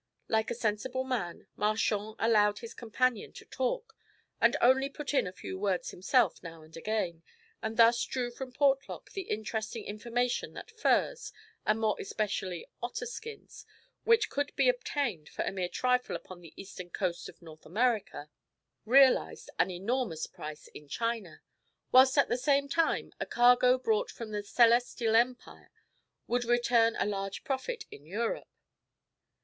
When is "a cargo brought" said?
23.19-24.09